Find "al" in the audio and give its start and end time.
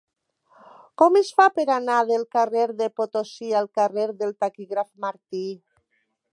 3.61-3.71